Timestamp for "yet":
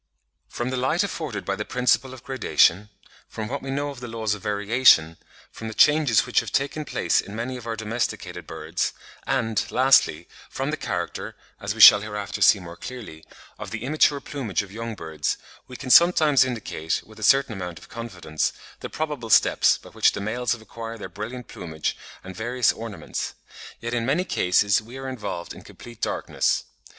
23.79-23.93